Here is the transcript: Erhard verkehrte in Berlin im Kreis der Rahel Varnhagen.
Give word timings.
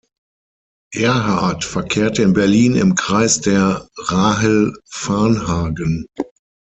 Erhard 0.95 1.63
verkehrte 1.63 2.23
in 2.23 2.33
Berlin 2.33 2.75
im 2.75 2.95
Kreis 2.95 3.39
der 3.39 3.87
Rahel 3.99 4.75
Varnhagen. 4.91 6.07